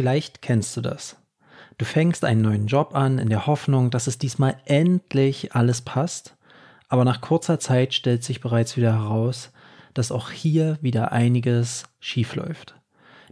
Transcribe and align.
Vielleicht 0.00 0.40
kennst 0.40 0.74
du 0.78 0.80
das. 0.80 1.18
Du 1.76 1.84
fängst 1.84 2.24
einen 2.24 2.40
neuen 2.40 2.66
Job 2.66 2.94
an 2.94 3.18
in 3.18 3.28
der 3.28 3.46
Hoffnung, 3.46 3.90
dass 3.90 4.06
es 4.06 4.16
diesmal 4.16 4.56
endlich 4.64 5.54
alles 5.54 5.82
passt, 5.82 6.38
aber 6.88 7.04
nach 7.04 7.20
kurzer 7.20 7.60
Zeit 7.60 7.92
stellt 7.92 8.24
sich 8.24 8.40
bereits 8.40 8.78
wieder 8.78 8.94
heraus, 8.94 9.52
dass 9.92 10.10
auch 10.10 10.30
hier 10.30 10.78
wieder 10.80 11.12
einiges 11.12 11.84
schiefläuft. 12.00 12.76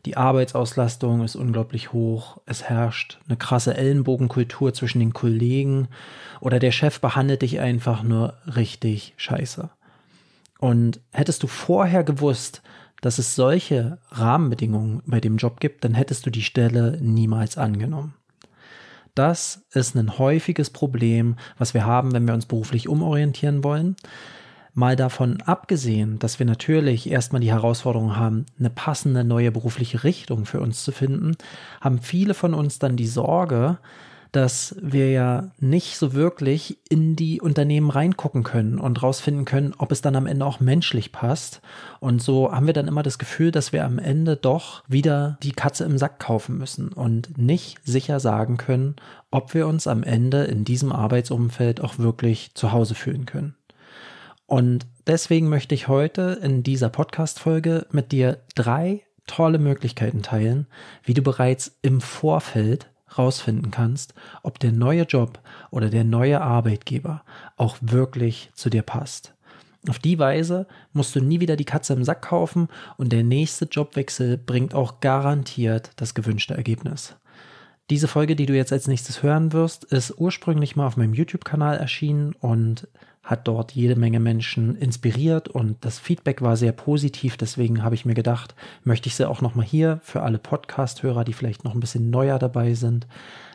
Die 0.05 0.19
Arbeitsauslastung 0.19 1.25
ist 1.25 1.37
unglaublich 1.37 1.95
hoch, 1.95 2.37
es 2.45 2.65
herrscht 2.65 3.19
eine 3.27 3.39
krasse 3.39 3.75
Ellenbogenkultur 3.75 4.75
zwischen 4.75 4.99
den 4.99 5.15
Kollegen 5.15 5.89
oder 6.43 6.59
der 6.59 6.73
Chef 6.73 7.01
behandelt 7.01 7.41
dich 7.41 7.61
einfach 7.61 8.03
nur 8.03 8.35
richtig 8.45 9.15
scheiße. 9.17 9.71
Und 10.59 11.01
hättest 11.13 11.43
du 11.43 11.47
vorher 11.47 12.05
gewusst, 12.05 12.61
dass 13.01 13.19
es 13.19 13.35
solche 13.35 13.99
Rahmenbedingungen 14.11 15.03
bei 15.07 15.21
dem 15.21 15.37
Job 15.37 15.61
gibt, 15.61 15.85
dann 15.85 15.95
hättest 15.95 16.27
du 16.27 16.31
die 16.31 16.43
Stelle 16.43 16.99
niemals 17.01 17.59
angenommen. 17.59 18.15
Das 19.15 19.65
ist 19.73 19.97
ein 19.97 20.19
häufiges 20.19 20.71
Problem, 20.71 21.37
was 21.59 21.75
wir 21.75 21.85
haben, 21.85 22.13
wenn 22.13 22.27
wir 22.27 22.35
uns 22.35 22.47
beruflich 22.47 22.89
umorientieren 22.89 23.65
wollen. 23.65 23.97
Mal 24.75 24.95
davon 24.95 25.43
abgesehen, 25.43 26.21
dass 26.21 26.39
wir 26.39 26.47
natürlich 26.47 27.11
erstmal 27.11 27.41
die 27.41 27.51
Herausforderung 27.51 28.15
haben, 28.15 28.47
eine 28.61 28.71
passende 28.71 29.25
neue 29.25 29.51
berufliche 29.51 30.05
Richtung 30.05 30.47
für 30.47 30.61
uns 30.61 30.85
zu 30.85 30.93
finden, 30.93 31.37
haben 31.81 31.99
viele 32.01 32.33
von 32.33 32.55
uns 32.55 32.79
dann 32.79 32.97
die 32.97 33.09
Sorge, 33.09 33.79
dass 34.33 34.77
wir 34.81 35.11
ja 35.11 35.51
nicht 35.59 35.97
so 35.97 36.13
wirklich 36.13 36.79
in 36.89 37.17
die 37.17 37.41
Unternehmen 37.41 37.91
reingucken 37.91 38.43
können 38.43 38.79
und 38.79 39.03
rausfinden 39.03 39.45
können, 39.45 39.75
ob 39.79 39.93
es 39.93 40.03
dann 40.03 40.17
am 40.17 40.27
Ende 40.27 40.45
auch 40.45 40.61
menschlich 40.61 41.13
passt. 41.13 41.61
Und 42.01 42.23
so 42.23 42.53
haben 42.53 42.67
wir 42.67 42.75
dann 42.75 42.89
immer 42.89 43.03
das 43.03 43.19
Gefühl, 43.19 43.51
dass 43.51 43.73
wir 43.73 43.85
am 43.85 43.99
Ende 43.99 44.37
doch 44.37 44.83
wieder 44.89 45.39
die 45.43 45.53
Katze 45.53 45.85
im 45.85 45.99
Sack 45.99 46.19
kaufen 46.19 46.59
müssen 46.59 46.89
und 46.89 47.39
nicht 47.39 47.79
sicher 47.85 48.21
sagen 48.21 48.57
können, 48.57 48.97
ob 49.31 49.55
wir 49.55 49.67
uns 49.67 49.87
am 49.87 50.03
Ende 50.03 50.45
in 50.45 50.65
diesem 50.65 50.93
Arbeitsumfeld 50.93 51.81
auch 51.81 51.99
wirklich 51.99 52.53
zu 52.55 52.73
Hause 52.73 52.95
fühlen 52.95 53.27
können. 53.27 53.55
Und 54.47 54.87
deswegen 55.07 55.49
möchte 55.49 55.75
ich 55.75 55.89
heute 55.89 56.39
in 56.43 56.63
dieser 56.63 56.89
Podcast-Folge 56.89 57.87
mit 57.91 58.13
dir 58.13 58.39
drei 58.55 59.03
tolle 59.27 59.59
Möglichkeiten 59.59 60.23
teilen, 60.23 60.67
wie 61.05 61.15
du 61.15 61.23
bereits 61.23 61.77
im 61.83 62.01
Vorfeld 62.01 62.89
rausfinden 63.17 63.71
kannst, 63.71 64.15
ob 64.43 64.59
der 64.59 64.73
neue 64.73 65.03
Job 65.03 65.41
oder 65.71 65.89
der 65.91 66.05
neue 66.05 66.41
Arbeitgeber 66.41 67.23
auch 67.57 67.77
wirklich 67.81 68.51
zu 68.55 68.71
dir 68.71 68.83
passt. 68.83 69.35
Auf 69.89 69.99
die 69.99 70.19
Weise 70.19 70.67
musst 70.93 71.15
du 71.15 71.21
nie 71.21 71.41
wieder 71.41 71.57
die 71.57 71.65
Katze 71.65 71.93
im 71.93 72.05
Sack 72.05 72.23
kaufen 72.23 72.69
und 72.97 73.13
der 73.13 73.23
nächste 73.23 73.67
Jobwechsel 73.67 74.37
bringt 74.37 74.75
auch 74.75 75.01
garantiert 75.01 75.93
das 75.97 76.15
gewünschte 76.15 76.55
Ergebnis. 76.55 77.15
Diese 77.91 78.09
Folge, 78.09 78.37
die 78.37 78.45
du 78.45 78.55
jetzt 78.55 78.73
als 78.73 78.87
nächstes 78.87 79.23
hören 79.23 79.53
wirst, 79.53 79.85
ist 79.85 80.19
ursprünglich 80.19 80.77
mal 80.77 80.87
auf 80.87 80.99
meinem 80.99 81.15
YouTube-Kanal 81.15 81.79
erschienen 81.79 82.35
und 82.35 82.87
hat 83.29 83.47
dort 83.47 83.73
jede 83.73 83.95
Menge 83.95 84.21
Menschen 84.21 84.75
inspiriert 84.75 85.49
und 85.49 85.77
das 85.83 85.99
Feedback 85.99 86.41
war 86.41 86.57
sehr 86.57 86.73
positiv. 86.73 87.37
Deswegen 87.37 87.83
habe 87.85 87.95
ich 87.95 88.07
mir 88.07 88.15
gedacht, 88.15 88.55
möchte 88.85 89.09
ich 89.09 89.17
sie 89.17 89.29
auch 89.29 89.43
nochmal 89.43 89.67
hier 89.67 90.01
für 90.03 90.23
alle 90.23 90.39
Podcast-Hörer, 90.39 91.25
die 91.25 91.35
vielleicht 91.35 91.63
noch 91.63 91.75
ein 91.75 91.81
bisschen 91.81 92.09
neuer 92.09 92.39
dabei 92.39 92.73
sind, 92.73 93.07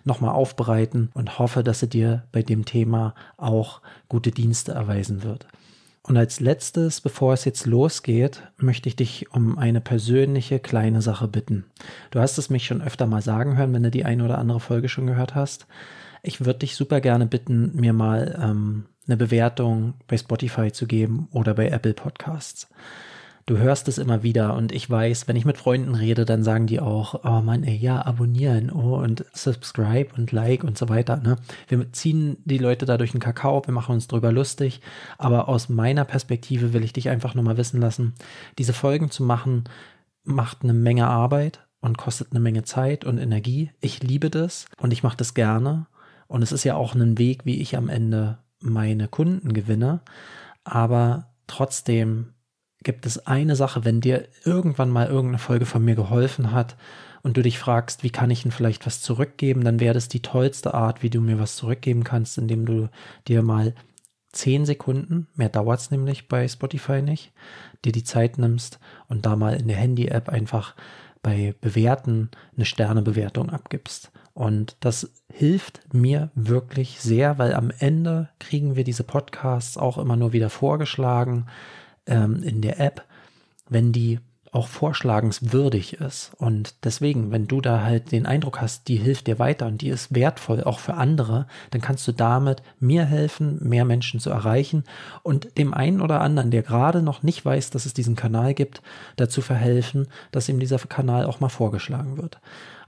nochmal 0.03 0.35
aufbereiten 0.35 1.09
und 1.15 1.39
hoffe, 1.39 1.63
dass 1.63 1.79
sie 1.79 1.89
dir 1.89 2.21
bei 2.31 2.43
dem 2.43 2.65
Thema 2.65 3.15
auch 3.35 3.81
gute 4.09 4.29
Dienste 4.29 4.73
erweisen 4.73 5.23
wird. 5.23 5.47
Und 6.05 6.17
als 6.17 6.41
letztes, 6.41 6.99
bevor 6.99 7.33
es 7.33 7.45
jetzt 7.45 7.65
losgeht, 7.65 8.43
möchte 8.57 8.89
ich 8.89 8.97
dich 8.97 9.31
um 9.31 9.57
eine 9.57 9.79
persönliche 9.79 10.59
kleine 10.59 11.01
Sache 11.01 11.29
bitten. 11.29 11.65
Du 12.11 12.19
hast 12.19 12.37
es 12.37 12.49
mich 12.49 12.65
schon 12.65 12.81
öfter 12.81 13.07
mal 13.07 13.21
sagen 13.21 13.57
hören, 13.57 13.73
wenn 13.73 13.83
du 13.83 13.91
die 13.91 14.03
eine 14.03 14.25
oder 14.25 14.37
andere 14.37 14.59
Folge 14.59 14.89
schon 14.89 15.07
gehört 15.07 15.33
hast. 15.33 15.65
Ich 16.21 16.41
würde 16.41 16.59
dich 16.59 16.75
super 16.75 16.99
gerne 16.99 17.25
bitten, 17.25 17.71
mir 17.75 17.93
mal 17.93 18.37
ähm, 18.41 18.85
eine 19.07 19.15
Bewertung 19.15 19.93
bei 20.07 20.17
Spotify 20.17 20.73
zu 20.73 20.87
geben 20.87 21.29
oder 21.31 21.53
bei 21.53 21.69
Apple 21.69 21.93
Podcasts. 21.93 22.67
Du 23.45 23.57
hörst 23.57 23.89
es 23.89 23.97
immer 23.97 24.23
wieder 24.23 24.55
und 24.55 24.71
ich 24.71 24.89
weiß, 24.89 25.27
wenn 25.27 25.35
ich 25.35 25.43
mit 25.43 25.57
Freunden 25.57 25.95
rede, 25.95 26.23
dann 26.23 26.43
sagen 26.43 26.65
die 26.65 26.79
auch, 26.79 27.25
oh 27.25 27.41
Mann, 27.41 27.63
ey, 27.63 27.75
ja, 27.75 28.05
abonnieren, 28.05 28.71
oh, 28.71 28.95
und 28.95 29.25
subscribe 29.33 30.15
und 30.15 30.31
like 30.31 30.63
und 30.63 30.77
so 30.77 30.87
weiter. 30.87 31.17
Ne? 31.17 31.35
Wir 31.67 31.91
ziehen 31.91 32.37
die 32.45 32.57
Leute 32.57 32.85
da 32.85 32.97
durch 32.97 33.11
den 33.11 33.19
Kakao, 33.19 33.61
wir 33.65 33.73
machen 33.73 33.95
uns 33.95 34.07
drüber 34.07 34.31
lustig, 34.31 34.79
aber 35.17 35.49
aus 35.49 35.67
meiner 35.67 36.05
Perspektive 36.05 36.71
will 36.71 36.85
ich 36.85 36.93
dich 36.93 37.09
einfach 37.09 37.35
nur 37.35 37.43
mal 37.43 37.57
wissen 37.57 37.81
lassen, 37.81 38.13
diese 38.57 38.71
Folgen 38.71 39.11
zu 39.11 39.23
machen, 39.23 39.65
macht 40.23 40.63
eine 40.63 40.73
Menge 40.73 41.07
Arbeit 41.07 41.67
und 41.81 41.97
kostet 41.97 42.31
eine 42.31 42.39
Menge 42.39 42.63
Zeit 42.63 43.03
und 43.03 43.17
Energie. 43.17 43.71
Ich 43.81 44.01
liebe 44.01 44.29
das 44.29 44.67
und 44.77 44.93
ich 44.93 45.03
mache 45.03 45.17
das 45.17 45.33
gerne. 45.33 45.87
Und 46.27 46.43
es 46.43 46.53
ist 46.53 46.63
ja 46.63 46.75
auch 46.75 46.95
ein 46.95 47.17
Weg, 47.17 47.45
wie 47.45 47.59
ich 47.59 47.75
am 47.75 47.89
Ende 47.89 48.37
meine 48.61 49.09
Kunden 49.09 49.51
gewinne. 49.51 49.99
Aber 50.63 51.33
trotzdem 51.47 52.29
gibt 52.83 53.05
es 53.05 53.25
eine 53.25 53.55
Sache, 53.55 53.85
wenn 53.85 54.01
dir 54.01 54.27
irgendwann 54.43 54.89
mal 54.89 55.07
irgendeine 55.07 55.39
Folge 55.39 55.65
von 55.65 55.83
mir 55.83 55.95
geholfen 55.95 56.51
hat 56.51 56.75
und 57.21 57.37
du 57.37 57.41
dich 57.41 57.57
fragst, 57.57 58.03
wie 58.03 58.09
kann 58.09 58.29
ich 58.29 58.43
denn 58.43 58.51
vielleicht 58.51 58.85
was 58.85 59.01
zurückgeben, 59.01 59.63
dann 59.63 59.79
wäre 59.79 59.93
das 59.93 60.09
die 60.09 60.21
tollste 60.21 60.73
Art, 60.73 61.03
wie 61.03 61.09
du 61.09 61.21
mir 61.21 61.39
was 61.39 61.55
zurückgeben 61.55 62.03
kannst, 62.03 62.37
indem 62.37 62.65
du 62.65 62.89
dir 63.27 63.41
mal 63.41 63.73
zehn 64.31 64.65
Sekunden, 64.65 65.27
mehr 65.35 65.49
dauert 65.49 65.79
es 65.79 65.91
nämlich 65.91 66.27
bei 66.27 66.47
Spotify 66.47 67.01
nicht, 67.01 67.31
dir 67.85 67.91
die 67.91 68.03
Zeit 68.03 68.37
nimmst 68.37 68.79
und 69.07 69.25
da 69.25 69.35
mal 69.35 69.55
in 69.55 69.67
der 69.67 69.77
Handy-App 69.77 70.27
einfach 70.27 70.75
bei 71.21 71.55
Bewerten 71.61 72.29
eine 72.55 72.65
Sternebewertung 72.65 73.49
abgibst. 73.49 74.11
Und 74.33 74.75
das 74.79 75.11
hilft 75.31 75.81
mir 75.93 76.31
wirklich 76.33 76.99
sehr, 76.99 77.37
weil 77.37 77.53
am 77.53 77.71
Ende 77.77 78.29
kriegen 78.39 78.75
wir 78.75 78.83
diese 78.83 79.03
Podcasts 79.03 79.77
auch 79.77 79.97
immer 79.99 80.15
nur 80.15 80.33
wieder 80.33 80.49
vorgeschlagen 80.49 81.45
ähm, 82.05 82.43
in 82.43 82.61
der 82.61 82.79
App, 82.79 83.05
wenn 83.69 83.91
die 83.91 84.19
auch 84.53 84.67
vorschlagenswürdig 84.67 85.95
ist. 85.95 86.31
Und 86.37 86.75
deswegen, 86.83 87.31
wenn 87.31 87.47
du 87.47 87.59
da 87.59 87.81
halt 87.81 88.11
den 88.11 88.27
Eindruck 88.27 88.61
hast, 88.61 88.87
die 88.87 88.97
hilft 88.97 89.25
dir 89.25 89.39
weiter 89.39 89.65
und 89.65 89.81
die 89.81 89.89
ist 89.89 90.13
wertvoll 90.13 90.63
auch 90.63 90.77
für 90.77 90.93
andere, 90.93 91.47
dann 91.71 91.81
kannst 91.81 92.07
du 92.07 92.11
damit 92.11 92.61
mir 92.79 93.03
helfen, 93.03 93.57
mehr 93.67 93.83
Menschen 93.83 94.19
zu 94.19 94.29
erreichen 94.29 94.83
und 95.23 95.57
dem 95.57 95.73
einen 95.73 96.01
oder 96.01 96.21
anderen, 96.21 96.51
der 96.51 96.61
gerade 96.61 97.01
noch 97.01 97.23
nicht 97.23 97.43
weiß, 97.43 97.71
dass 97.71 97.87
es 97.87 97.95
diesen 97.95 98.15
Kanal 98.15 98.53
gibt, 98.53 98.83
dazu 99.15 99.41
verhelfen, 99.41 100.07
dass 100.31 100.49
ihm 100.49 100.59
dieser 100.59 100.77
Kanal 100.77 101.25
auch 101.25 101.39
mal 101.39 101.49
vorgeschlagen 101.49 102.17
wird. 102.17 102.39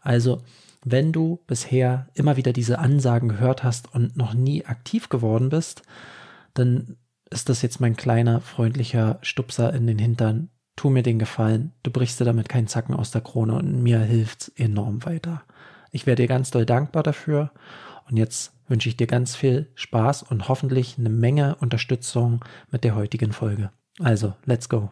Also, 0.02 0.44
wenn 0.84 1.12
du 1.12 1.40
bisher 1.48 2.08
immer 2.14 2.38
wieder 2.38 2.54
diese 2.54 2.78
Ansagen 2.78 3.28
gehört 3.28 3.64
hast 3.64 3.92
und 3.92 4.16
noch 4.16 4.36
nie 4.36 4.66
aktiv 4.66 5.10
geworden 5.10 5.50
bist, 5.50 5.82
dann 6.54 6.96
ist 7.30 7.50
das 7.50 7.62
jetzt 7.62 7.80
mein 7.80 7.96
kleiner 7.96 8.42
freundlicher 8.42 9.20
Stupser 9.22 9.74
in 9.74 9.88
den 9.88 10.00
Hintern. 10.00 10.50
Tu 10.76 10.90
mir 10.90 11.04
den 11.04 11.20
Gefallen, 11.20 11.72
du 11.84 11.92
brichst 11.92 12.20
dir 12.20 12.26
damit 12.26 12.50
keinen 12.50 12.68
Zacken 12.68 12.96
aus 12.96 13.12
der 13.12 13.22
Krone 13.22 13.56
und 13.56 13.82
mir 13.82 14.00
hilft's 14.00 14.50
enorm 14.56 15.06
weiter. 15.06 15.44
Ich 15.92 16.06
wäre 16.06 16.16
dir 16.16 16.28
ganz 16.28 16.52
doll 16.52 16.66
dankbar 16.66 17.04
dafür 17.04 17.52
und 18.10 18.18
jetzt 18.18 18.54
wünsche 18.68 18.90
ich 18.90 18.98
dir 18.98 19.08
ganz 19.08 19.36
viel 19.36 19.72
Spaß 19.76 20.24
und 20.24 20.50
hoffentlich 20.50 20.98
eine 20.98 21.10
Menge 21.10 21.56
Unterstützung 21.56 22.44
mit 22.72 22.84
der 22.84 22.96
heutigen 22.96 23.32
Folge. 23.32 23.72
Also, 24.00 24.34
let's 24.46 24.68
go. 24.68 24.92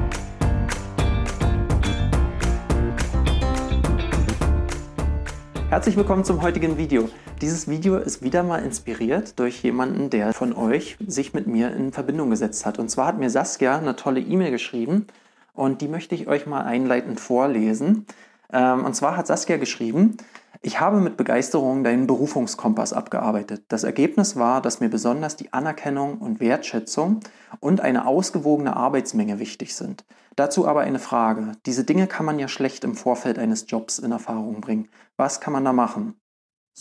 Herzlich 5.71 5.95
willkommen 5.95 6.25
zum 6.25 6.41
heutigen 6.41 6.77
Video. 6.77 7.07
Dieses 7.39 7.69
Video 7.69 7.95
ist 7.95 8.21
wieder 8.21 8.43
mal 8.43 8.57
inspiriert 8.57 9.39
durch 9.39 9.63
jemanden, 9.63 10.09
der 10.09 10.33
von 10.33 10.51
euch 10.51 10.97
sich 11.07 11.33
mit 11.33 11.47
mir 11.47 11.73
in 11.73 11.93
Verbindung 11.93 12.29
gesetzt 12.29 12.65
hat. 12.65 12.77
Und 12.77 12.89
zwar 12.89 13.07
hat 13.07 13.19
mir 13.19 13.29
Saskia 13.29 13.77
eine 13.77 13.95
tolle 13.95 14.19
E-Mail 14.19 14.51
geschrieben 14.51 15.07
und 15.53 15.79
die 15.79 15.87
möchte 15.87 16.13
ich 16.13 16.27
euch 16.27 16.45
mal 16.45 16.63
einleitend 16.63 17.21
vorlesen. 17.21 18.05
Ähm, 18.51 18.83
und 18.83 18.97
zwar 18.97 19.15
hat 19.15 19.27
Saskia 19.27 19.55
geschrieben, 19.55 20.17
ich 20.63 20.79
habe 20.79 21.01
mit 21.01 21.17
Begeisterung 21.17 21.83
deinen 21.83 22.05
Berufungskompass 22.05 22.93
abgearbeitet. 22.93 23.63
Das 23.69 23.83
Ergebnis 23.83 24.35
war, 24.35 24.61
dass 24.61 24.79
mir 24.79 24.89
besonders 24.89 25.35
die 25.35 25.53
Anerkennung 25.53 26.19
und 26.19 26.39
Wertschätzung 26.39 27.21
und 27.59 27.81
eine 27.81 28.05
ausgewogene 28.05 28.75
Arbeitsmenge 28.75 29.39
wichtig 29.39 29.75
sind. 29.75 30.05
Dazu 30.35 30.67
aber 30.67 30.81
eine 30.81 30.99
Frage. 30.99 31.53
Diese 31.65 31.83
Dinge 31.83 32.05
kann 32.05 32.27
man 32.27 32.37
ja 32.37 32.47
schlecht 32.47 32.83
im 32.83 32.93
Vorfeld 32.93 33.39
eines 33.39 33.65
Jobs 33.69 33.97
in 33.97 34.11
Erfahrung 34.11 34.61
bringen. 34.61 34.89
Was 35.17 35.41
kann 35.41 35.51
man 35.51 35.65
da 35.65 35.73
machen? 35.73 36.20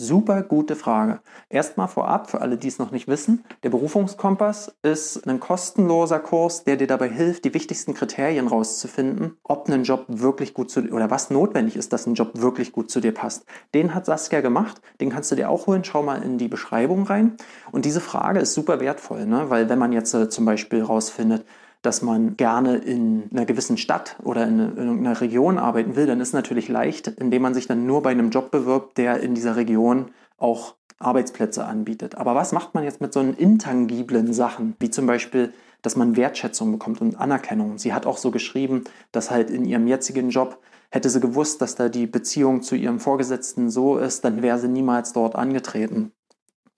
Super 0.03 0.43
gute 0.43 0.77
Frage. 0.77 1.21
Erstmal 1.51 1.87
vorab, 1.87 2.31
für 2.31 2.41
alle, 2.41 2.57
die 2.57 2.69
es 2.69 2.79
noch 2.79 2.91
nicht 2.91 3.07
wissen, 3.07 3.45
der 3.65 3.69
Berufungskompass 3.69 4.75
ist 4.83 5.29
ein 5.29 5.41
kostenloser 5.41 6.21
Kurs, 6.21 6.65
der 6.65 6.77
dir 6.77 6.87
dabei 6.87 7.11
hilft, 7.11 7.45
die 7.45 7.53
wichtigsten 7.53 7.93
Kriterien 7.93 8.49
rauszufinden, 8.49 9.37
ob 9.43 9.69
ein 9.69 9.85
Job 9.85 10.07
wirklich 10.09 10.55
gut 10.55 10.71
zu 10.71 10.81
dir 10.81 10.95
oder 10.95 11.11
was 11.11 11.29
notwendig 11.29 11.77
ist, 11.77 11.93
dass 11.93 12.07
ein 12.07 12.15
Job 12.15 12.31
wirklich 12.33 12.73
gut 12.73 12.91
zu 12.91 13.01
dir 13.01 13.13
passt. 13.13 13.45
Den 13.75 13.95
hat 13.95 14.07
Saskia 14.07 14.41
gemacht, 14.41 14.81
den 15.03 15.11
kannst 15.11 15.33
du 15.33 15.37
dir 15.37 15.51
auch 15.51 15.67
holen. 15.67 15.85
Schau 15.85 16.03
mal 16.03 16.23
in 16.23 16.39
die 16.39 16.49
Beschreibung 16.49 17.03
rein. 17.03 17.37
Und 17.71 17.85
diese 17.85 18.01
Frage 18.01 18.41
ist 18.41 18.55
super 18.55 18.81
wertvoll, 18.81 19.27
ne? 19.27 19.51
weil 19.51 19.69
wenn 19.69 19.79
man 19.79 19.93
jetzt 19.93 20.15
äh, 20.15 20.31
zum 20.31 20.47
Beispiel 20.47 20.83
rausfindet, 20.83 21.45
dass 21.83 22.03
man 22.03 22.37
gerne 22.37 22.77
in 22.77 23.31
einer 23.33 23.47
gewissen 23.47 23.79
Stadt 23.79 24.17
oder 24.23 24.47
in, 24.47 24.79
einer 24.79 25.21
Region 25.21 25.59
arbeiten 25.59 25.97
will, 25.97 26.07
dann 26.07 26.21
ist 26.21 26.35
natürlich 26.35 26.69
leicht, 26.69 27.09
indem 27.09 27.43
man 27.43 27.55
sich 27.55 27.67
dann 27.67 27.87
nur 27.87 28.03
bei 28.03 28.11
einem 28.11 28.31
Job 28.31 28.51
bewirbt, 28.51 28.99
der 28.99 29.21
in 29.21 29.35
dieser 29.35 29.57
Region 29.57 30.11
auch 30.37 30.75
Arbeitsplätze 30.99 31.65
anbietet. 31.65 32.17
Aber 32.17 32.35
was 32.35 32.53
macht 32.53 32.75
man 32.75 32.85
jetzt 32.85 33.01
mit 33.01 33.13
so 33.13 33.21
intangiblen 33.21 34.33
Sachen, 34.33 34.77
wie 34.79 34.91
zum 34.91 35.07
Beispiel, 35.07 35.53
dass 35.81 35.97
man 35.97 36.17
Wertschätzung 36.17 36.73
bekommt 36.73 37.01
und 37.01 37.17
Anerkennung? 37.17 37.79
Sie 37.79 37.95
hat 37.95 38.05
auch 38.05 38.19
so 38.19 38.31
geschrieben, 38.31 38.85
dass 39.11 39.31
halt 39.31 39.51
in 39.51 39.65
ihrem 39.65 39.87
jetzigen 39.87 40.29
Job 40.29 40.59
hätte 40.91 41.09
sie 41.09 41.21
gewusst, 41.21 41.63
dass 41.63 41.77
da 41.77 41.89
die 41.89 42.07
Beziehung 42.07 42.63
zu 42.63 42.75
ihrem 42.75 43.01
Vorgesetzten 43.01 43.71
so 43.71 43.97
ist, 43.97 44.25
dann 44.25 44.43
wäre 44.43 44.59
sie 44.59 44.69
niemals 44.69 45.13
dort 45.13 45.37
angetreten. 45.37 46.13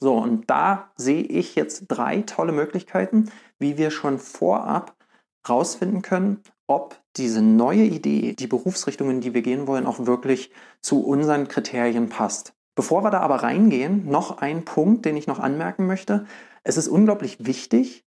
So, 0.02 0.16
und 0.16 0.50
da 0.50 0.90
sehe 0.96 1.22
ich 1.22 1.54
jetzt 1.54 1.86
drei 1.86 2.22
tolle 2.22 2.50
Möglichkeiten, 2.50 3.30
wie 3.60 3.78
wir 3.78 3.92
schon 3.92 4.18
vorab 4.18 4.96
rausfinden 5.48 6.02
können, 6.02 6.40
ob 6.66 7.00
diese 7.16 7.40
neue 7.40 7.84
Idee, 7.84 8.32
die 8.32 8.48
Berufsrichtungen, 8.48 9.20
die 9.20 9.32
wir 9.32 9.42
gehen 9.42 9.68
wollen, 9.68 9.86
auch 9.86 10.04
wirklich 10.04 10.50
zu 10.80 11.04
unseren 11.04 11.46
Kriterien 11.46 12.08
passt. 12.08 12.52
Bevor 12.74 13.04
wir 13.04 13.12
da 13.12 13.20
aber 13.20 13.44
reingehen, 13.44 14.08
noch 14.08 14.38
ein 14.38 14.64
Punkt, 14.64 15.04
den 15.04 15.16
ich 15.16 15.28
noch 15.28 15.38
anmerken 15.38 15.86
möchte. 15.86 16.26
Es 16.64 16.76
ist 16.76 16.88
unglaublich 16.88 17.46
wichtig, 17.46 18.04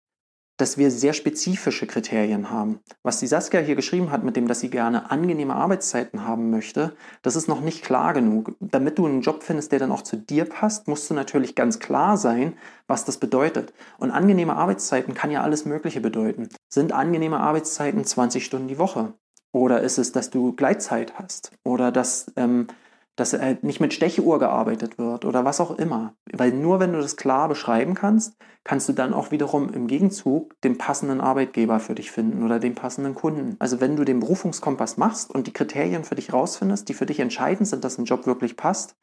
dass 0.57 0.77
wir 0.77 0.89
sehr 0.91 1.13
spezifische 1.13 1.85
Kriterien 1.85 2.49
haben. 2.49 2.79
Was 3.03 3.19
die 3.19 3.27
Saskia 3.27 3.59
hier 3.59 3.75
geschrieben 3.75 4.11
hat, 4.11 4.23
mit 4.23 4.35
dem, 4.35 4.47
dass 4.47 4.61
sie 4.61 4.69
gerne 4.69 5.11
angenehme 5.11 5.55
Arbeitszeiten 5.55 6.25
haben 6.25 6.49
möchte, 6.49 6.95
das 7.21 7.35
ist 7.35 7.47
noch 7.47 7.61
nicht 7.61 7.83
klar 7.83 8.13
genug. 8.13 8.55
Damit 8.59 8.97
du 8.97 9.05
einen 9.05 9.21
Job 9.21 9.43
findest, 9.43 9.71
der 9.71 9.79
dann 9.79 9.91
auch 9.91 10.01
zu 10.01 10.15
dir 10.17 10.45
passt, 10.45 10.87
musst 10.87 11.09
du 11.09 11.13
natürlich 11.13 11.55
ganz 11.55 11.79
klar 11.79 12.17
sein, 12.17 12.53
was 12.87 13.05
das 13.05 13.17
bedeutet. 13.17 13.73
Und 13.97 14.11
angenehme 14.11 14.55
Arbeitszeiten 14.55 15.13
kann 15.13 15.31
ja 15.31 15.41
alles 15.41 15.65
Mögliche 15.65 16.01
bedeuten. 16.01 16.49
Sind 16.69 16.93
angenehme 16.93 17.39
Arbeitszeiten 17.39 18.05
20 18.05 18.45
Stunden 18.45 18.67
die 18.67 18.79
Woche? 18.79 19.13
Oder 19.51 19.81
ist 19.81 19.97
es, 19.97 20.11
dass 20.11 20.29
du 20.29 20.53
Gleitzeit 20.53 21.17
hast? 21.17 21.51
Oder 21.63 21.91
dass 21.91 22.31
ähm, 22.35 22.67
dass 23.15 23.33
äh, 23.33 23.57
nicht 23.61 23.79
mit 23.79 23.93
Stechuhr 23.93 24.39
gearbeitet 24.39 24.97
wird 24.97 25.25
oder 25.25 25.45
was 25.45 25.61
auch 25.61 25.77
immer. 25.77 26.15
Weil 26.31 26.51
nur 26.51 26.79
wenn 26.79 26.93
du 26.93 26.99
das 26.99 27.15
klar 27.15 27.47
beschreiben 27.47 27.93
kannst, 27.93 28.37
kannst 28.63 28.89
du 28.89 28.93
dann 28.93 29.13
auch 29.13 29.31
wiederum 29.31 29.71
im 29.73 29.87
Gegenzug 29.87 30.59
den 30.61 30.77
passenden 30.77 31.21
Arbeitgeber 31.21 31.79
für 31.79 31.95
dich 31.95 32.11
finden 32.11 32.43
oder 32.43 32.59
den 32.59 32.75
passenden 32.75 33.15
Kunden. 33.15 33.55
Also 33.59 33.79
wenn 33.79 33.95
du 33.95 34.03
den 34.03 34.19
Berufungskompass 34.19 34.97
machst 34.97 35.33
und 35.33 35.47
die 35.47 35.53
Kriterien 35.53 36.03
für 36.03 36.15
dich 36.15 36.33
rausfindest, 36.33 36.89
die 36.89 36.93
für 36.93 37.05
dich 37.05 37.19
entscheidend 37.19 37.67
sind, 37.67 37.83
dass 37.83 37.97
ein 37.97 38.05
Job 38.05 38.25
wirklich 38.25 38.57
passt, 38.57 38.95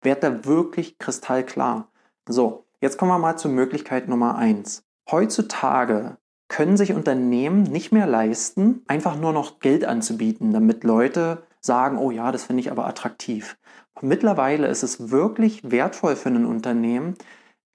wird 0.00 0.24
da 0.24 0.44
wirklich 0.44 0.98
kristallklar. 0.98 1.88
So, 2.28 2.66
jetzt 2.80 2.98
kommen 2.98 3.12
wir 3.12 3.18
mal 3.18 3.36
zur 3.36 3.52
Möglichkeit 3.52 4.08
Nummer 4.08 4.36
eins. 4.36 4.84
Heutzutage 5.10 6.16
können 6.48 6.76
sich 6.76 6.92
Unternehmen 6.92 7.62
nicht 7.62 7.92
mehr 7.92 8.06
leisten, 8.06 8.82
einfach 8.86 9.16
nur 9.16 9.32
noch 9.32 9.60
Geld 9.60 9.84
anzubieten, 9.84 10.52
damit 10.52 10.84
Leute 10.84 11.44
sagen, 11.64 11.96
oh 11.98 12.10
ja, 12.10 12.32
das 12.32 12.44
finde 12.44 12.60
ich 12.60 12.70
aber 12.70 12.86
attraktiv. 12.86 13.56
Mittlerweile 14.00 14.66
ist 14.66 14.82
es 14.82 15.10
wirklich 15.10 15.70
wertvoll 15.70 16.16
für 16.16 16.28
ein 16.28 16.44
Unternehmen, 16.44 17.14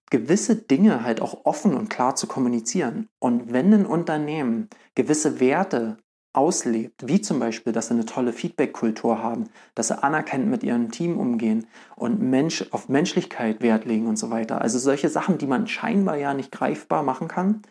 gewisse 0.10 0.56
Dinge 0.56 1.04
halt 1.04 1.22
auch 1.22 1.46
offen 1.46 1.74
und 1.74 1.90
klar 1.90 2.16
zu 2.16 2.28
kommunizieren. 2.28 3.10
Und 3.20 3.52
wenn 3.52 3.74
ein 3.74 3.86
Unternehmen 3.86 4.70
gewisse 4.96 5.40
Werte 5.40 5.98
auslebt, 6.34 7.08
wie 7.08 7.20
zum 7.20 7.40
Beispiel, 7.40 7.74
dass 7.74 7.88
sie 7.88 7.96
eine 7.96 8.06
tolle 8.06 8.32
Feedback-Kultur 8.32 9.22
haben, 9.22 9.50
dass 9.76 9.88
sie 9.88 10.02
anerkennend 10.02 10.50
mit 10.50 10.64
ihrem 10.64 10.92
Team 10.92 11.18
umgehen 11.18 11.66
und 11.96 12.22
Mensch, 12.22 12.66
auf 12.72 12.90
Menschlichkeit 12.90 13.62
Wert 13.62 13.86
legen 13.86 14.08
und 14.08 14.18
so 14.18 14.30
weiter. 14.30 14.62
Also 14.62 14.78
solche 14.80 15.10
Sachen, 15.10 15.38
die 15.40 15.48
man 15.48 15.68
scheinbar 15.68 16.18
ja 16.18 16.34
nicht 16.34 16.52
greifbar 16.52 17.04
machen 17.04 17.28
kann. 17.28 17.64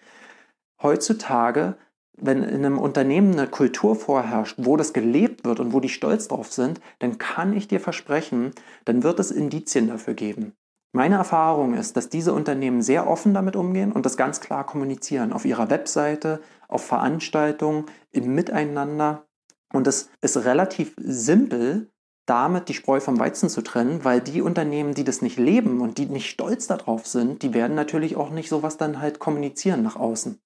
Heutzutage 0.83 1.77
wenn 2.19 2.43
in 2.43 2.65
einem 2.65 2.79
Unternehmen 2.79 3.33
eine 3.33 3.47
Kultur 3.47 3.95
vorherrscht, 3.95 4.57
wo 4.59 4.77
das 4.77 4.93
gelebt 4.93 5.45
wird 5.45 5.61
und 5.61 5.73
wo 5.73 5.81
die 5.81 5.89
stolz 5.89 6.29
drauf 6.29 6.53
sind, 6.53 6.81
dann 6.99 7.19
kann 7.19 7.53
ich 7.53 7.69
dir 7.69 7.81
versprechen, 7.81 8.53
dann 8.85 9.03
wird 9.03 9.21
es 9.21 9.31
Indizien 9.31 9.89
dafür 9.89 10.15
geben. 10.15 10.53
Meine 10.93 11.17
Erfahrung 11.17 11.75
ist, 11.75 11.97
dass 11.97 12.09
diese 12.09 12.33
Unternehmen 12.33 12.81
sehr 12.81 13.07
offen 13.07 13.35
damit 13.35 13.55
umgehen 13.55 13.93
und 13.93 14.07
das 14.07 14.17
ganz 14.17 14.41
klar 14.41 14.65
kommunizieren. 14.65 15.33
Auf 15.33 15.45
ihrer 15.45 15.69
Webseite, 15.69 16.41
auf 16.69 16.87
Veranstaltungen, 16.87 17.85
im 18.13 18.35
Miteinander. 18.35 19.27
Und 19.75 19.87
es 19.87 20.09
ist 20.23 20.39
relativ 20.39 20.95
simpel, 20.97 21.91
damit 22.25 22.71
die 22.71 22.75
Spreu 22.75 23.01
vom 23.01 23.19
Weizen 23.19 23.51
zu 23.51 23.61
trennen, 23.61 24.05
weil 24.05 24.21
die 24.21 24.41
Unternehmen, 24.41 24.95
die 24.95 25.05
das 25.05 25.21
nicht 25.21 25.39
leben 25.39 25.83
und 25.83 25.99
die 25.99 26.07
nicht 26.07 26.31
stolz 26.31 26.67
darauf 26.67 27.07
sind, 27.07 27.43
die 27.43 27.53
werden 27.53 27.77
natürlich 27.77 28.17
auch 28.17 28.31
nicht 28.31 28.49
sowas 28.49 28.79
dann 28.79 29.01
halt 29.01 29.19
kommunizieren 29.19 29.83
nach 29.83 29.97
außen 29.97 30.41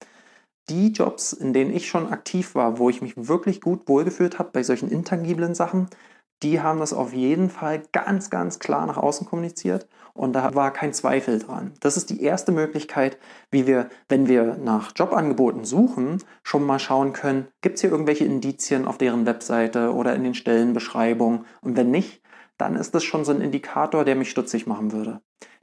die 0.70 0.92
Jobs, 0.92 1.32
in 1.32 1.52
denen 1.52 1.74
ich 1.74 1.88
schon 1.88 2.10
aktiv 2.12 2.54
war, 2.54 2.78
wo 2.78 2.88
ich 2.88 3.02
mich 3.02 3.28
wirklich 3.28 3.60
gut 3.60 3.88
wohlgefühlt 3.88 4.38
habe 4.38 4.50
bei 4.52 4.62
solchen 4.62 4.90
intangiblen 4.90 5.54
Sachen, 5.54 5.88
die 6.42 6.60
haben 6.62 6.80
das 6.80 6.94
auf 6.94 7.12
jeden 7.12 7.50
Fall 7.50 7.82
ganz, 7.92 8.30
ganz 8.30 8.58
klar 8.58 8.86
nach 8.86 8.96
außen 8.96 9.26
kommuniziert 9.26 9.86
und 10.14 10.32
da 10.32 10.54
war 10.54 10.72
kein 10.72 10.94
Zweifel 10.94 11.38
dran. 11.38 11.72
Das 11.80 11.98
ist 11.98 12.08
die 12.08 12.22
erste 12.22 12.50
Möglichkeit, 12.50 13.18
wie 13.50 13.66
wir, 13.66 13.90
wenn 14.08 14.26
wir 14.26 14.56
nach 14.56 14.92
Jobangeboten 14.96 15.64
suchen, 15.64 16.22
schon 16.42 16.64
mal 16.64 16.78
schauen 16.78 17.12
können, 17.12 17.48
gibt 17.60 17.74
es 17.74 17.82
hier 17.82 17.90
irgendwelche 17.90 18.24
Indizien 18.24 18.86
auf 18.86 18.96
deren 18.96 19.26
Webseite 19.26 19.92
oder 19.92 20.14
in 20.14 20.24
den 20.24 20.34
Stellenbeschreibungen 20.34 21.44
und 21.60 21.76
wenn 21.76 21.90
nicht, 21.90 22.22
dann 22.56 22.76
ist 22.76 22.94
das 22.94 23.04
schon 23.04 23.24
so 23.24 23.32
ein 23.32 23.40
Indikator, 23.40 24.04
der 24.04 24.16
mich 24.16 24.30
stutzig 24.30 24.66
machen 24.66 24.92
würde. 24.92 25.20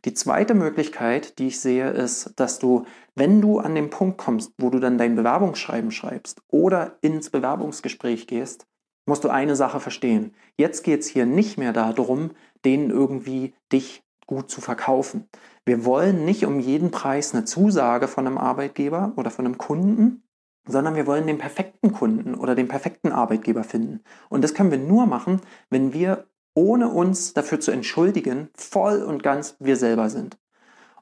Die 0.08 0.14
zweite 0.14 0.54
Möglichkeit, 0.54 1.38
die 1.38 1.48
ich 1.48 1.60
sehe, 1.60 1.90
ist, 1.90 2.32
dass 2.38 2.60
du, 2.60 2.86
wenn 3.16 3.42
du 3.42 3.60
an 3.60 3.76
den 3.76 3.90
Punkt 3.90 4.18
kommst, 4.18 4.54
wo 4.58 4.70
du 4.70 4.80
dann 4.80 4.98
dein 4.98 5.18
Bewerbungsschreiben 5.18 5.92
schreibst 5.92 6.42
oder 6.48 6.98
ins 7.02 7.30
Bewerbungsgespräch 7.30 8.26
gehst, 8.26 8.68
musst 9.06 9.26
du 9.26 9.28
eine 9.28 9.58
Sache 9.58 9.82
verstehen. 9.82 10.34
Jetzt 10.56 10.86
geht 10.86 11.02
es 11.02 11.08
hier 11.08 11.26
nicht 11.26 11.58
mehr 11.58 11.74
darum, 11.74 12.32
denen 12.64 12.90
irgendwie 12.90 13.54
dich 13.74 14.02
gut 14.28 14.50
zu 14.50 14.62
verkaufen. 14.62 15.28
Wir 15.66 15.84
wollen 15.84 16.24
nicht 16.24 16.46
um 16.46 16.62
jeden 16.62 16.90
Preis 16.90 17.36
eine 17.36 17.44
Zusage 17.44 18.08
von 18.08 18.26
einem 18.26 18.38
Arbeitgeber 18.38 19.12
oder 19.18 19.30
von 19.30 19.44
einem 19.46 19.58
Kunden, 19.58 20.24
sondern 20.66 20.96
wir 20.96 21.06
wollen 21.06 21.28
den 21.28 21.38
perfekten 21.38 21.92
Kunden 21.92 22.34
oder 22.34 22.56
den 22.56 22.70
perfekten 22.70 23.12
Arbeitgeber 23.12 23.66
finden. 23.66 24.00
Und 24.30 24.42
das 24.42 24.54
können 24.54 24.72
wir 24.72 24.78
nur 24.78 25.06
machen, 25.06 25.42
wenn 25.70 25.92
wir 25.92 26.28
ohne 26.58 26.90
uns 26.90 27.36
dafür 27.36 27.60
zu 27.60 27.70
entschuldigen, 27.70 28.50
voll 28.56 29.04
und 29.04 29.22
ganz 29.22 29.56
wir 29.60 29.76
selber 29.76 30.10
sind. 30.10 30.40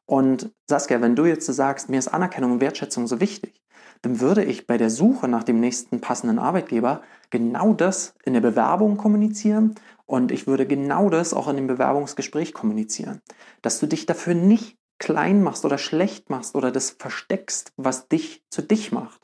Und 0.05 0.51
Saskia, 0.69 0.99
wenn 0.99 1.15
du 1.15 1.23
jetzt 1.23 1.45
sagst, 1.45 1.89
mir 1.89 1.97
ist 1.97 2.09
Anerkennung 2.09 2.51
und 2.51 2.59
Wertschätzung 2.61 3.07
so 3.07 3.21
wichtig, 3.21 3.61
dann 4.01 4.19
würde 4.19 4.43
ich 4.43 4.67
bei 4.67 4.77
der 4.77 4.89
Suche 4.89 5.29
nach 5.29 5.45
dem 5.45 5.61
nächsten 5.61 6.01
passenden 6.01 6.39
Arbeitgeber 6.39 7.01
genau 7.29 7.73
das 7.73 8.15
in 8.25 8.33
der 8.33 8.41
Bewerbung 8.41 8.97
kommunizieren 8.97 9.75
und 10.05 10.33
ich 10.33 10.45
würde 10.45 10.67
genau 10.67 11.09
das 11.09 11.33
auch 11.33 11.47
in 11.47 11.55
dem 11.55 11.67
Bewerbungsgespräch 11.67 12.53
kommunizieren. 12.53 13.21
Dass 13.61 13.79
du 13.79 13.87
dich 13.87 14.05
dafür 14.05 14.33
nicht 14.33 14.77
klein 14.99 15.41
machst 15.41 15.63
oder 15.63 15.77
schlecht 15.77 16.29
machst 16.29 16.55
oder 16.55 16.69
das 16.69 16.89
versteckst, 16.89 17.71
was 17.77 18.09
dich 18.09 18.43
zu 18.49 18.61
dich 18.61 18.91
macht. 18.91 19.21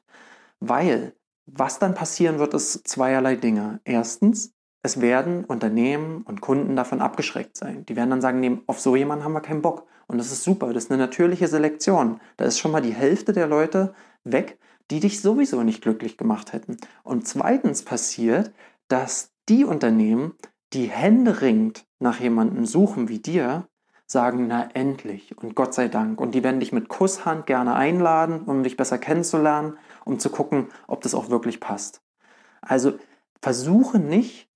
Weil 0.61 1.13
was 1.45 1.77
dann 1.77 1.93
passieren 1.93 2.39
wird, 2.39 2.53
ist 2.53 2.87
zweierlei 2.87 3.35
Dinge. 3.35 3.81
Erstens, 3.83 4.53
es 4.83 4.99
werden 4.99 5.45
Unternehmen 5.45 6.23
und 6.23 6.41
Kunden 6.41 6.75
davon 6.75 7.01
abgeschreckt 7.01 7.55
sein. 7.55 7.85
Die 7.85 7.95
werden 7.95 8.09
dann 8.09 8.21
sagen, 8.21 8.39
nee, 8.39 8.59
auf 8.67 8.79
so 8.79 8.95
jemanden 8.95 9.23
haben 9.23 9.33
wir 9.33 9.41
keinen 9.41 9.61
Bock. 9.61 9.85
Und 10.07 10.17
das 10.17 10.31
ist 10.31 10.43
super, 10.43 10.73
das 10.73 10.85
ist 10.85 10.91
eine 10.91 11.01
natürliche 11.01 11.47
Selektion. 11.47 12.19
Da 12.37 12.45
ist 12.45 12.59
schon 12.59 12.71
mal 12.71 12.81
die 12.81 12.93
Hälfte 12.93 13.31
der 13.31 13.47
Leute 13.47 13.93
weg, 14.23 14.57
die 14.89 14.99
dich 14.99 15.21
sowieso 15.21 15.63
nicht 15.63 15.81
glücklich 15.81 16.17
gemacht 16.17 16.51
hätten. 16.51 16.77
Und 17.03 17.27
zweitens 17.27 17.83
passiert, 17.83 18.51
dass 18.87 19.31
die 19.47 19.63
Unternehmen, 19.63 20.33
die 20.73 20.85
händeringend 20.85 21.85
nach 21.99 22.19
jemandem 22.19 22.65
suchen 22.65 23.07
wie 23.07 23.19
dir, 23.19 23.67
sagen, 24.05 24.47
na 24.47 24.69
endlich 24.73 25.37
und 25.37 25.55
Gott 25.55 25.73
sei 25.73 25.87
Dank. 25.87 26.19
Und 26.19 26.35
die 26.35 26.43
werden 26.43 26.59
dich 26.59 26.73
mit 26.73 26.89
Kusshand 26.89 27.45
gerne 27.45 27.75
einladen, 27.75 28.41
um 28.41 28.63
dich 28.63 28.75
besser 28.75 28.97
kennenzulernen, 28.97 29.77
um 30.03 30.19
zu 30.19 30.29
gucken, 30.29 30.67
ob 30.87 31.01
das 31.01 31.15
auch 31.15 31.29
wirklich 31.29 31.61
passt. 31.61 32.01
Also 32.61 32.93
versuche 33.41 33.99
nicht, 33.99 34.50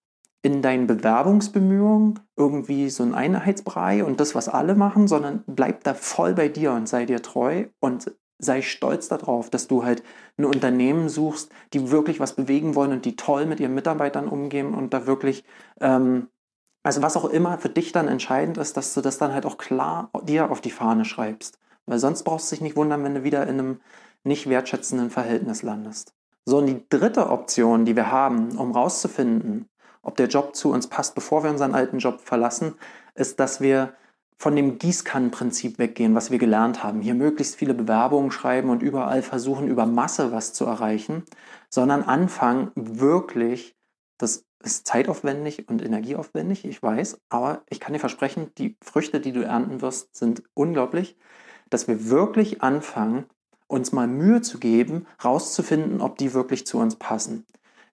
in 0.46 0.62
deinen 0.62 0.86
Bewerbungsbemühungen 0.86 2.20
irgendwie 2.36 2.92
so 2.92 3.02
ein 3.02 3.16
Einheitsbrei 3.16 4.04
und 4.04 4.20
das, 4.20 4.36
was 4.36 4.48
alle 4.48 4.76
machen, 4.76 5.08
sondern 5.08 5.44
bleib 5.48 5.84
da 5.84 5.96
voll 5.96 6.36
bei 6.36 6.50
dir 6.50 6.74
und 6.74 6.88
sei 6.88 7.08
dir 7.08 7.24
treu 7.24 7.66
und 7.80 8.12
sei 8.38 8.62
stolz 8.62 9.08
darauf, 9.08 9.50
dass 9.50 9.68
du 9.68 9.84
halt 9.84 10.04
ein 10.38 10.46
Unternehmen 10.46 11.10
suchst, 11.10 11.52
die 11.74 11.90
wirklich 11.90 12.20
was 12.20 12.34
bewegen 12.34 12.76
wollen 12.76 12.92
und 12.92 13.06
die 13.06 13.16
toll 13.16 13.48
mit 13.48 13.60
ihren 13.60 13.74
Mitarbeitern 13.74 14.28
umgehen 14.28 14.76
und 14.76 14.94
da 14.94 15.08
wirklich 15.08 15.46
ähm, 15.82 16.28
Also 16.86 17.02
was 17.02 17.18
auch 17.18 17.26
immer 17.26 17.58
für 17.58 17.70
dich 17.70 17.94
dann 17.94 18.08
entscheidend 18.08 18.60
ist, 18.60 18.78
dass 18.78 18.94
du 18.94 19.02
das 19.02 19.18
dann 19.18 19.34
halt 19.34 19.48
auch 19.48 19.58
klar 19.58 20.12
dir 20.22 20.52
auf 20.52 20.62
die 20.62 20.70
Fahne 20.70 21.04
schreibst. 21.04 21.58
Weil 21.88 21.98
sonst 21.98 22.22
brauchst 22.24 22.52
du 22.52 22.56
dich 22.56 22.62
nicht 22.62 22.76
wundern, 22.76 23.04
wenn 23.04 23.16
du 23.16 23.24
wieder 23.24 23.42
in 23.48 23.60
einem 23.60 23.82
nicht 24.24 24.48
wertschätzenden 24.48 25.10
Verhältnis 25.10 25.64
landest. 25.64 26.14
So, 26.46 26.60
und 26.60 26.68
die 26.68 26.86
dritte 26.90 27.32
Option, 27.32 27.86
die 27.86 27.96
wir 27.96 28.12
haben, 28.12 28.56
um 28.60 28.72
rauszufinden, 28.72 29.68
ob 30.06 30.16
der 30.16 30.28
Job 30.28 30.56
zu 30.56 30.72
uns 30.72 30.88
passt, 30.88 31.16
bevor 31.16 31.44
wir 31.44 31.50
unseren 31.50 31.76
alten 31.76 32.00
Job 32.00 32.22
verlassen, 32.22 32.76
ist, 33.16 33.40
dass 33.40 33.60
wir 33.60 33.94
von 34.38 34.56
dem 34.56 34.78
Gießkannenprinzip 34.78 35.80
weggehen, 35.80 36.16
was 36.16 36.30
wir 36.30 36.38
gelernt 36.38 36.84
haben. 36.84 37.02
Hier 37.02 37.16
möglichst 37.16 37.56
viele 37.56 37.74
Bewerbungen 37.74 38.32
schreiben 38.32 38.70
und 38.70 38.84
überall 38.84 39.22
versuchen, 39.22 39.68
über 39.68 39.86
Masse 39.86 40.32
was 40.32 40.54
zu 40.54 40.66
erreichen, 40.66 41.24
sondern 41.70 42.04
anfangen, 42.04 42.72
wirklich, 42.76 43.76
das 44.18 44.46
ist 44.62 44.88
zeitaufwendig 44.88 45.70
und 45.70 45.84
energieaufwendig, 45.84 46.66
ich 46.66 46.82
weiß, 46.82 47.20
aber 47.30 47.64
ich 47.70 47.80
kann 47.80 47.94
dir 47.94 48.00
versprechen, 48.00 48.52
die 48.58 48.78
Früchte, 48.82 49.20
die 49.20 49.32
du 49.32 49.42
ernten 49.42 49.82
wirst, 49.82 50.16
sind 50.16 50.44
unglaublich, 50.54 51.18
dass 51.70 51.88
wir 51.88 52.10
wirklich 52.10 52.62
anfangen, 52.62 53.26
uns 53.68 53.92
mal 53.92 54.08
Mühe 54.08 54.42
zu 54.42 54.60
geben, 54.60 55.08
rauszufinden, 55.24 56.02
ob 56.02 56.18
die 56.18 56.34
wirklich 56.34 56.68
zu 56.68 56.78
uns 56.78 56.98
passen. 56.98 57.46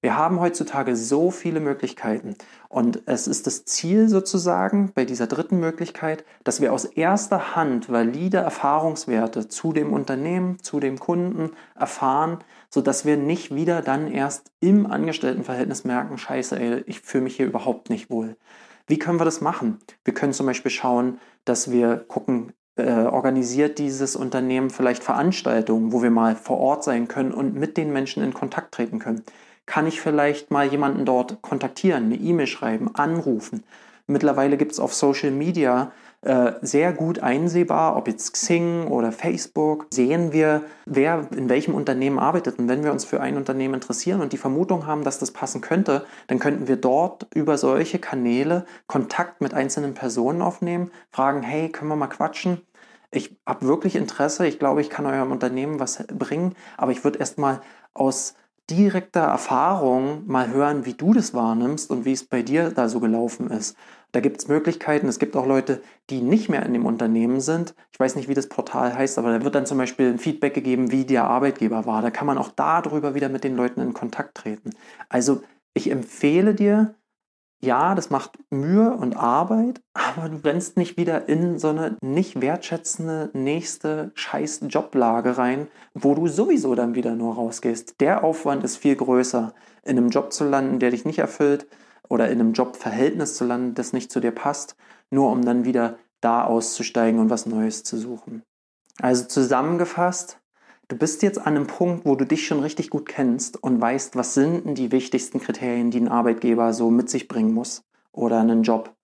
Wir 0.04 0.18
haben 0.18 0.40
heutzutage 0.40 0.96
so 0.96 1.30
viele 1.30 1.60
Möglichkeiten 1.60 2.34
und 2.68 3.02
es 3.06 3.28
ist 3.28 3.46
das 3.46 3.64
Ziel 3.64 4.08
sozusagen 4.08 4.90
bei 4.92 5.04
dieser 5.04 5.28
dritten 5.28 5.60
Möglichkeit, 5.60 6.24
dass 6.42 6.60
wir 6.60 6.72
aus 6.72 6.84
erster 6.84 7.54
Hand 7.54 7.88
valide 7.88 8.38
Erfahrungswerte 8.38 9.48
zu 9.48 9.72
dem 9.72 9.92
Unternehmen, 9.92 10.58
zu 10.60 10.80
dem 10.80 10.98
Kunden 10.98 11.52
erfahren, 11.76 12.38
sodass 12.68 13.04
wir 13.04 13.16
nicht 13.16 13.54
wieder 13.54 13.80
dann 13.80 14.10
erst 14.10 14.50
im 14.58 14.90
Angestelltenverhältnis 14.90 15.84
merken, 15.84 16.18
scheiße, 16.18 16.58
ey, 16.58 16.82
ich 16.86 17.00
fühle 17.00 17.22
mich 17.22 17.36
hier 17.36 17.46
überhaupt 17.46 17.88
nicht 17.88 18.10
wohl. 18.10 18.36
Wie 18.88 18.98
können 18.98 19.20
wir 19.20 19.24
das 19.24 19.40
machen? 19.40 19.78
Wir 20.04 20.14
können 20.14 20.32
zum 20.32 20.46
Beispiel 20.46 20.72
schauen, 20.72 21.20
dass 21.44 21.70
wir 21.70 21.98
gucken, 21.98 22.52
äh, 22.74 23.04
organisiert 23.04 23.78
dieses 23.78 24.16
Unternehmen 24.16 24.70
vielleicht 24.70 25.04
Veranstaltungen, 25.04 25.92
wo 25.92 26.02
wir 26.02 26.10
mal 26.10 26.34
vor 26.34 26.58
Ort 26.58 26.82
sein 26.82 27.06
können 27.06 27.30
und 27.30 27.54
mit 27.54 27.76
den 27.76 27.92
Menschen 27.92 28.24
in 28.24 28.34
Kontakt 28.34 28.74
treten 28.74 28.98
können 28.98 29.22
kann 29.66 29.86
ich 29.86 30.00
vielleicht 30.00 30.50
mal 30.50 30.66
jemanden 30.66 31.04
dort 31.04 31.42
kontaktieren, 31.42 32.04
eine 32.04 32.16
E-Mail 32.16 32.46
schreiben, 32.46 32.94
anrufen. 32.94 33.64
Mittlerweile 34.06 34.56
gibt 34.56 34.72
es 34.72 34.80
auf 34.80 34.94
Social 34.94 35.30
Media 35.30 35.92
äh, 36.22 36.52
sehr 36.62 36.92
gut 36.92 37.18
einsehbar, 37.18 37.96
ob 37.96 38.06
jetzt 38.06 38.32
Xing 38.32 38.86
oder 38.86 39.10
Facebook, 39.10 39.88
sehen 39.92 40.32
wir, 40.32 40.62
wer 40.86 41.26
in 41.36 41.48
welchem 41.48 41.74
Unternehmen 41.74 42.20
arbeitet. 42.20 42.58
Und 42.60 42.68
wenn 42.68 42.84
wir 42.84 42.92
uns 42.92 43.04
für 43.04 43.20
ein 43.20 43.36
Unternehmen 43.36 43.74
interessieren 43.74 44.20
und 44.20 44.32
die 44.32 44.38
Vermutung 44.38 44.86
haben, 44.86 45.02
dass 45.02 45.18
das 45.18 45.32
passen 45.32 45.60
könnte, 45.60 46.04
dann 46.28 46.38
könnten 46.38 46.68
wir 46.68 46.76
dort 46.76 47.26
über 47.34 47.58
solche 47.58 47.98
Kanäle 47.98 48.66
Kontakt 48.86 49.40
mit 49.40 49.52
einzelnen 49.52 49.94
Personen 49.94 50.42
aufnehmen, 50.42 50.92
fragen, 51.10 51.42
hey, 51.42 51.70
können 51.70 51.90
wir 51.90 51.96
mal 51.96 52.06
quatschen? 52.06 52.60
Ich 53.10 53.36
habe 53.44 53.66
wirklich 53.66 53.96
Interesse, 53.96 54.46
ich 54.46 54.60
glaube, 54.60 54.80
ich 54.80 54.90
kann 54.90 55.06
eurem 55.06 55.32
Unternehmen 55.32 55.80
was 55.80 56.04
bringen, 56.06 56.54
aber 56.76 56.92
ich 56.92 57.02
würde 57.02 57.18
erstmal 57.18 57.60
aus 57.94 58.34
direkter 58.74 59.20
Erfahrung 59.20 60.26
mal 60.26 60.48
hören, 60.48 60.86
wie 60.86 60.94
du 60.94 61.12
das 61.12 61.34
wahrnimmst 61.34 61.90
und 61.90 62.04
wie 62.04 62.12
es 62.12 62.24
bei 62.24 62.42
dir 62.42 62.70
da 62.70 62.88
so 62.88 63.00
gelaufen 63.00 63.50
ist. 63.50 63.76
Da 64.12 64.20
gibt 64.20 64.40
es 64.40 64.48
Möglichkeiten. 64.48 65.08
Es 65.08 65.18
gibt 65.18 65.36
auch 65.36 65.46
Leute, 65.46 65.82
die 66.10 66.20
nicht 66.20 66.48
mehr 66.48 66.64
in 66.64 66.72
dem 66.72 66.86
Unternehmen 66.86 67.40
sind. 67.40 67.74
Ich 67.92 68.00
weiß 68.00 68.16
nicht, 68.16 68.28
wie 68.28 68.34
das 68.34 68.48
Portal 68.48 68.94
heißt, 68.94 69.18
aber 69.18 69.38
da 69.38 69.44
wird 69.44 69.54
dann 69.54 69.66
zum 69.66 69.78
Beispiel 69.78 70.08
ein 70.08 70.18
Feedback 70.18 70.54
gegeben, 70.54 70.90
wie 70.90 71.04
der 71.04 71.24
Arbeitgeber 71.24 71.86
war. 71.86 72.02
Da 72.02 72.10
kann 72.10 72.26
man 72.26 72.38
auch 72.38 72.50
darüber 72.50 73.14
wieder 73.14 73.28
mit 73.28 73.44
den 73.44 73.56
Leuten 73.56 73.80
in 73.80 73.94
Kontakt 73.94 74.36
treten. 74.36 74.70
Also 75.08 75.42
ich 75.74 75.90
empfehle 75.90 76.54
dir, 76.54 76.94
ja, 77.64 77.94
das 77.94 78.10
macht 78.10 78.38
Mühe 78.50 78.92
und 78.92 79.16
Arbeit, 79.16 79.80
aber 79.94 80.28
du 80.28 80.36
rennst 80.38 80.76
nicht 80.76 80.96
wieder 80.96 81.28
in 81.28 81.58
so 81.58 81.68
eine 81.68 81.96
nicht 82.00 82.40
wertschätzende 82.40 83.30
nächste 83.34 84.10
scheiß 84.14 84.62
Joblage 84.68 85.38
rein, 85.38 85.68
wo 85.94 86.14
du 86.14 86.26
sowieso 86.26 86.74
dann 86.74 86.96
wieder 86.96 87.14
nur 87.14 87.36
rausgehst. 87.36 88.00
Der 88.00 88.24
Aufwand 88.24 88.64
ist 88.64 88.78
viel 88.78 88.96
größer, 88.96 89.54
in 89.84 89.96
einem 89.96 90.08
Job 90.08 90.32
zu 90.32 90.44
landen, 90.44 90.80
der 90.80 90.90
dich 90.90 91.04
nicht 91.04 91.20
erfüllt 91.20 91.68
oder 92.08 92.28
in 92.30 92.40
einem 92.40 92.52
Jobverhältnis 92.52 93.36
zu 93.36 93.44
landen, 93.44 93.74
das 93.74 93.92
nicht 93.92 94.10
zu 94.10 94.18
dir 94.18 94.32
passt, 94.32 94.76
nur 95.10 95.30
um 95.30 95.44
dann 95.44 95.64
wieder 95.64 95.98
da 96.20 96.44
auszusteigen 96.44 97.20
und 97.20 97.30
was 97.30 97.46
Neues 97.46 97.84
zu 97.84 97.96
suchen. 97.96 98.42
Also 99.00 99.24
zusammengefasst, 99.26 100.41
Du 100.92 100.98
bist 100.98 101.22
jetzt 101.22 101.38
an 101.38 101.56
einem 101.56 101.66
Punkt, 101.66 102.04
wo 102.04 102.16
du 102.16 102.26
dich 102.26 102.46
schon 102.46 102.60
richtig 102.60 102.90
gut 102.90 103.08
kennst 103.08 103.62
und 103.62 103.80
weißt, 103.80 104.14
was 104.14 104.34
sind 104.34 104.66
denn 104.66 104.74
die 104.74 104.92
wichtigsten 104.92 105.40
Kriterien, 105.40 105.90
die 105.90 105.98
ein 105.98 106.08
Arbeitgeber 106.08 106.74
so 106.74 106.90
mit 106.90 107.08
sich 107.08 107.28
bringen 107.28 107.54
muss 107.54 107.82
oder 108.12 108.38
einen 108.40 108.62
Job. 108.62 108.94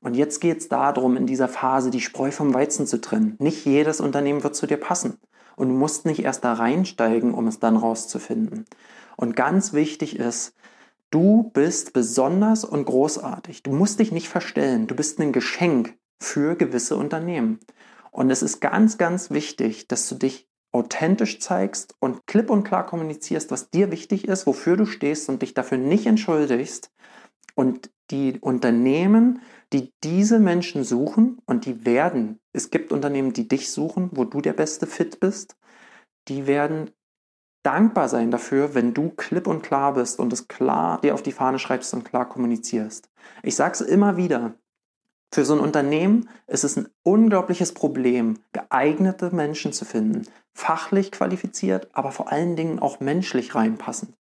Und 0.00 0.14
jetzt 0.14 0.40
geht 0.40 0.56
es 0.56 0.70
darum, 0.70 1.18
in 1.18 1.26
dieser 1.26 1.48
Phase 1.48 1.90
die 1.90 2.00
Spreu 2.00 2.30
vom 2.30 2.54
Weizen 2.54 2.86
zu 2.86 2.98
trennen. 2.98 3.36
Nicht 3.40 3.66
jedes 3.66 4.00
Unternehmen 4.00 4.42
wird 4.42 4.56
zu 4.56 4.66
dir 4.66 4.78
passen. 4.78 5.18
Und 5.54 5.68
du 5.68 5.74
musst 5.74 6.06
nicht 6.06 6.24
erst 6.24 6.44
da 6.44 6.54
reinsteigen, 6.54 7.34
um 7.34 7.46
es 7.46 7.58
dann 7.58 7.76
rauszufinden. 7.76 8.64
Und 9.18 9.36
ganz 9.36 9.74
wichtig 9.74 10.18
ist, 10.18 10.54
du 11.10 11.50
bist 11.52 11.92
besonders 11.92 12.64
und 12.64 12.86
großartig. 12.86 13.62
Du 13.62 13.72
musst 13.72 14.00
dich 14.00 14.12
nicht 14.12 14.30
verstellen. 14.30 14.86
Du 14.86 14.96
bist 14.96 15.20
ein 15.20 15.32
Geschenk 15.32 15.94
für 16.18 16.56
gewisse 16.56 16.96
Unternehmen. 16.96 17.58
Und 18.12 18.30
es 18.30 18.42
ist 18.42 18.60
ganz, 18.60 18.96
ganz 18.96 19.30
wichtig, 19.30 19.88
dass 19.88 20.08
du 20.08 20.14
dich 20.14 20.48
authentisch 20.74 21.38
zeigst 21.38 21.94
und 22.00 22.26
klipp 22.26 22.50
und 22.50 22.64
klar 22.64 22.84
kommunizierst, 22.84 23.50
was 23.52 23.70
dir 23.70 23.92
wichtig 23.92 24.26
ist, 24.26 24.46
wofür 24.46 24.76
du 24.76 24.86
stehst 24.86 25.28
und 25.28 25.40
dich 25.40 25.54
dafür 25.54 25.78
nicht 25.78 26.06
entschuldigst. 26.06 26.90
Und 27.54 27.90
die 28.10 28.40
Unternehmen, 28.40 29.40
die 29.72 29.92
diese 30.02 30.40
Menschen 30.40 30.82
suchen 30.82 31.38
und 31.46 31.64
die 31.64 31.86
werden, 31.86 32.40
es 32.52 32.70
gibt 32.70 32.92
Unternehmen, 32.92 33.32
die 33.32 33.46
dich 33.46 33.70
suchen, 33.70 34.10
wo 34.12 34.24
du 34.24 34.40
der 34.40 34.52
beste 34.52 34.88
Fit 34.88 35.20
bist, 35.20 35.56
die 36.26 36.48
werden 36.48 36.90
dankbar 37.62 38.08
sein 38.08 38.32
dafür, 38.32 38.74
wenn 38.74 38.94
du 38.94 39.10
klipp 39.10 39.46
und 39.46 39.62
klar 39.62 39.94
bist 39.94 40.18
und 40.18 40.32
es 40.32 40.48
klar 40.48 41.00
dir 41.00 41.14
auf 41.14 41.22
die 41.22 41.32
Fahne 41.32 41.60
schreibst 41.60 41.94
und 41.94 42.04
klar 42.04 42.28
kommunizierst. 42.28 43.08
Ich 43.44 43.54
sage 43.54 43.74
es 43.74 43.80
immer 43.80 44.16
wieder, 44.16 44.54
für 45.32 45.44
so 45.44 45.54
ein 45.54 45.60
Unternehmen 45.60 46.28
ist 46.46 46.64
es 46.64 46.76
ein 46.76 46.88
unglaubliches 47.02 47.74
Problem, 47.74 48.38
geeignete 48.52 49.34
Menschen 49.34 49.72
zu 49.72 49.84
finden, 49.84 50.26
fachlich 50.54 51.12
qualifiziert, 51.12 51.88
aber 51.92 52.12
vor 52.12 52.32
allen 52.32 52.56
Dingen 52.56 52.78
auch 52.78 53.00
menschlich 53.00 53.54
reinpassen. 53.54 54.14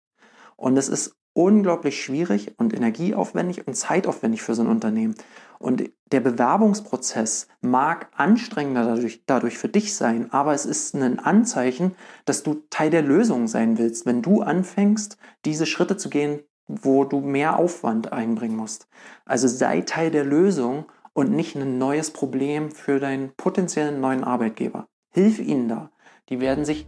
Und 0.56 0.78
es 0.78 0.90
ist 0.90 1.16
unglaublich 1.34 2.04
schwierig 2.04 2.54
und 2.58 2.74
energieaufwendig 2.74 3.68
und 3.68 3.76
zeitaufwendig 3.76 4.42
für 4.44 4.54
so 4.54 4.64
ein 4.64 4.68
Unternehmen. 4.68 5.16
Und 5.60 5.90
der 6.12 6.20
Bewerbungsprozess 6.20 7.48
mag 7.62 8.10
anstrengender 8.16 8.86
dadurch, 8.86 9.24
dadurch 9.26 9.58
für 9.58 9.70
dich 9.70 9.96
sein, 9.96 10.32
aber 10.32 10.54
es 10.54 10.66
ist 10.66 10.94
ein 10.94 11.20
Anzeichen, 11.20 11.96
dass 12.26 12.44
du 12.44 12.64
Teil 12.70 12.90
der 12.90 13.02
Lösung 13.02 13.48
sein 13.48 13.78
willst, 13.78 14.06
wenn 14.06 14.22
du 14.22 14.42
anfängst, 14.42 15.18
diese 15.46 15.66
Schritte 15.66 15.98
zu 15.98 16.10
gehen, 16.10 16.42
wo 16.68 17.04
du 17.04 17.20
mehr 17.20 17.58
Aufwand 17.58 18.14
einbringen 18.14 18.56
musst. 18.56 18.88
Also 19.26 19.48
sei 19.48 19.82
Teil 19.82 20.12
der 20.12 20.24
Lösung 20.24 20.86
und 21.14 21.32
nicht 21.32 21.56
ein 21.56 21.78
neues 21.78 22.12
Problem 22.12 22.72
für 22.72 23.00
deinen 23.00 23.34
potenziellen 23.36 24.00
neuen 24.02 24.24
Arbeitgeber. 24.24 24.88
Hilf 25.12 25.40
ihnen 25.40 25.68
da. 25.68 25.92
Die 26.34 26.40
werden 26.40 26.66
sich 26.66 26.88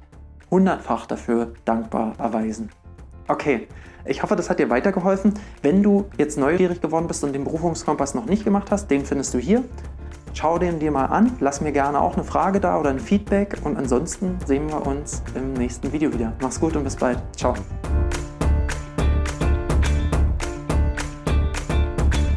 hundertfach 0.49 1.05
dafür 1.05 1.53
dankbar 1.65 2.13
erweisen. 2.17 2.71
Okay, 3.27 3.67
ich 4.03 4.23
hoffe, 4.23 4.35
das 4.35 4.49
hat 4.49 4.57
dir 4.57 4.71
weitergeholfen. 4.71 5.35
Wenn 5.61 5.83
du 5.83 6.05
jetzt 6.17 6.39
neugierig 6.39 6.81
geworden 6.81 7.05
bist 7.05 7.23
und 7.23 7.33
den 7.33 7.43
Berufungskompass 7.43 8.15
noch 8.15 8.25
nicht 8.25 8.43
gemacht 8.43 8.71
hast, 8.71 8.89
den 8.89 9.05
findest 9.05 9.35
du 9.35 9.37
hier. 9.37 9.63
Schau 10.33 10.57
den 10.57 10.79
dir 10.79 10.89
mal 10.89 11.05
an, 11.05 11.33
lass 11.41 11.61
mir 11.61 11.73
gerne 11.73 12.01
auch 12.01 12.15
eine 12.15 12.23
Frage 12.23 12.59
da 12.59 12.79
oder 12.79 12.89
ein 12.89 12.99
Feedback 12.99 13.57
und 13.63 13.77
ansonsten 13.77 14.39
sehen 14.47 14.67
wir 14.67 14.83
uns 14.87 15.21
im 15.35 15.53
nächsten 15.53 15.93
Video 15.93 16.11
wieder. 16.11 16.33
Mach's 16.41 16.59
gut 16.59 16.75
und 16.75 16.83
bis 16.83 16.95
bald. 16.95 17.19
Ciao. 17.35 17.53